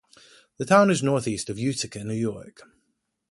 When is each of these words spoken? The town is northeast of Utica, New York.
The 0.57 0.65
town 0.65 0.89
is 0.89 1.03
northeast 1.03 1.47
of 1.47 1.59
Utica, 1.59 2.03
New 2.03 2.15
York. 2.15 2.63